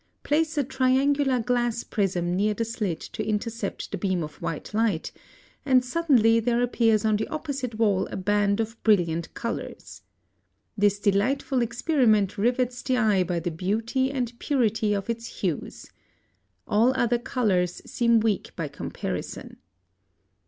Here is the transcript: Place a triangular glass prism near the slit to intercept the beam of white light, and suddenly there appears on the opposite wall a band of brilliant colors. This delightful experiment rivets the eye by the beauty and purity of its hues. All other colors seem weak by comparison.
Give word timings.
Place 0.23 0.57
a 0.57 0.63
triangular 0.63 1.39
glass 1.41 1.83
prism 1.83 2.35
near 2.35 2.55
the 2.55 2.65
slit 2.65 3.01
to 3.01 3.23
intercept 3.23 3.91
the 3.91 3.99
beam 3.99 4.23
of 4.23 4.41
white 4.41 4.73
light, 4.73 5.11
and 5.63 5.85
suddenly 5.85 6.39
there 6.39 6.63
appears 6.63 7.05
on 7.05 7.17
the 7.17 7.27
opposite 7.27 7.75
wall 7.75 8.07
a 8.07 8.17
band 8.17 8.59
of 8.59 8.81
brilliant 8.81 9.31
colors. 9.35 10.01
This 10.75 10.97
delightful 10.97 11.61
experiment 11.61 12.35
rivets 12.39 12.81
the 12.81 12.97
eye 12.97 13.21
by 13.21 13.39
the 13.39 13.51
beauty 13.51 14.09
and 14.11 14.33
purity 14.39 14.95
of 14.95 15.07
its 15.07 15.27
hues. 15.41 15.91
All 16.65 16.93
other 16.95 17.19
colors 17.19 17.79
seem 17.85 18.19
weak 18.21 18.55
by 18.55 18.69
comparison. 18.69 19.57